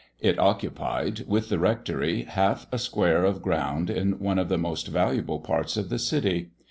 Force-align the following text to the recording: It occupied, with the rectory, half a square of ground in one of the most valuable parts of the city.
It 0.19 0.39
occupied, 0.39 1.25
with 1.27 1.49
the 1.49 1.59
rectory, 1.59 2.23
half 2.23 2.65
a 2.71 2.79
square 2.79 3.23
of 3.23 3.43
ground 3.43 3.91
in 3.91 4.17
one 4.17 4.39
of 4.39 4.49
the 4.49 4.57
most 4.57 4.87
valuable 4.87 5.39
parts 5.39 5.77
of 5.77 5.89
the 5.89 5.99
city. 5.99 6.49